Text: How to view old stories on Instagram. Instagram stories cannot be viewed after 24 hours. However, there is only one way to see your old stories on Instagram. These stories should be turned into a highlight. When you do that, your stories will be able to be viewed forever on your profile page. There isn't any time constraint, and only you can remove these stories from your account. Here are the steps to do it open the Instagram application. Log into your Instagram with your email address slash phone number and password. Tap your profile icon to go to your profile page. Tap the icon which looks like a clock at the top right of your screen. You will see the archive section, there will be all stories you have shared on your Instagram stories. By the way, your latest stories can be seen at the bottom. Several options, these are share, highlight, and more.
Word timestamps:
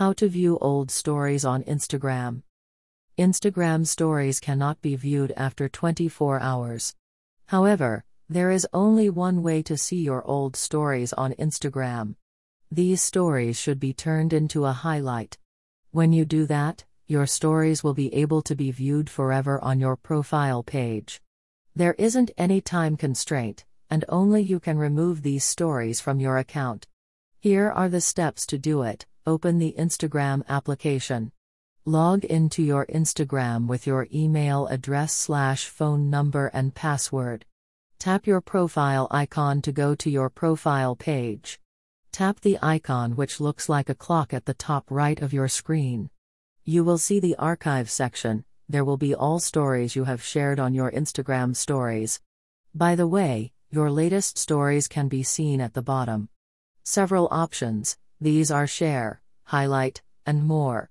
How 0.00 0.14
to 0.14 0.28
view 0.30 0.56
old 0.62 0.90
stories 0.90 1.44
on 1.44 1.62
Instagram. 1.64 2.40
Instagram 3.18 3.86
stories 3.86 4.40
cannot 4.40 4.80
be 4.80 4.96
viewed 4.96 5.30
after 5.36 5.68
24 5.68 6.40
hours. 6.40 6.94
However, 7.48 8.06
there 8.26 8.50
is 8.50 8.66
only 8.72 9.10
one 9.10 9.42
way 9.42 9.62
to 9.64 9.76
see 9.76 10.00
your 10.00 10.24
old 10.24 10.56
stories 10.56 11.12
on 11.12 11.34
Instagram. 11.34 12.14
These 12.72 13.02
stories 13.02 13.58
should 13.58 13.78
be 13.78 13.92
turned 13.92 14.32
into 14.32 14.64
a 14.64 14.72
highlight. 14.72 15.36
When 15.90 16.14
you 16.14 16.24
do 16.24 16.46
that, 16.46 16.86
your 17.06 17.26
stories 17.26 17.84
will 17.84 17.92
be 17.92 18.14
able 18.14 18.40
to 18.40 18.56
be 18.56 18.70
viewed 18.70 19.10
forever 19.10 19.62
on 19.62 19.80
your 19.80 19.96
profile 19.96 20.62
page. 20.62 21.20
There 21.76 21.94
isn't 21.98 22.30
any 22.38 22.62
time 22.62 22.96
constraint, 22.96 23.66
and 23.90 24.06
only 24.08 24.40
you 24.40 24.60
can 24.60 24.78
remove 24.78 25.20
these 25.20 25.44
stories 25.44 26.00
from 26.00 26.20
your 26.20 26.38
account. 26.38 26.86
Here 27.38 27.70
are 27.70 27.90
the 27.90 28.00
steps 28.00 28.46
to 28.46 28.56
do 28.56 28.80
it 28.80 29.04
open 29.26 29.58
the 29.58 29.74
Instagram 29.78 30.46
application. 30.48 31.32
Log 31.84 32.24
into 32.24 32.62
your 32.62 32.86
Instagram 32.86 33.66
with 33.66 33.86
your 33.86 34.06
email 34.12 34.66
address 34.66 35.14
slash 35.14 35.66
phone 35.66 36.10
number 36.10 36.48
and 36.48 36.74
password. 36.74 37.44
Tap 37.98 38.26
your 38.26 38.40
profile 38.40 39.08
icon 39.10 39.62
to 39.62 39.72
go 39.72 39.94
to 39.94 40.10
your 40.10 40.30
profile 40.30 40.96
page. 40.96 41.58
Tap 42.12 42.40
the 42.40 42.58
icon 42.62 43.16
which 43.16 43.40
looks 43.40 43.68
like 43.68 43.88
a 43.88 43.94
clock 43.94 44.32
at 44.32 44.46
the 44.46 44.54
top 44.54 44.90
right 44.90 45.20
of 45.20 45.32
your 45.32 45.48
screen. 45.48 46.10
You 46.64 46.84
will 46.84 46.98
see 46.98 47.20
the 47.20 47.36
archive 47.36 47.90
section, 47.90 48.44
there 48.68 48.84
will 48.84 48.96
be 48.96 49.14
all 49.14 49.40
stories 49.40 49.96
you 49.96 50.04
have 50.04 50.22
shared 50.22 50.60
on 50.60 50.74
your 50.74 50.92
Instagram 50.92 51.56
stories. 51.56 52.20
By 52.74 52.94
the 52.94 53.06
way, 53.06 53.52
your 53.70 53.90
latest 53.90 54.38
stories 54.38 54.86
can 54.86 55.08
be 55.08 55.22
seen 55.22 55.60
at 55.60 55.74
the 55.74 55.82
bottom. 55.82 56.28
Several 56.84 57.28
options, 57.30 57.96
these 58.20 58.50
are 58.50 58.66
share, 58.66 59.20
highlight, 59.44 60.02
and 60.26 60.46
more. 60.46 60.88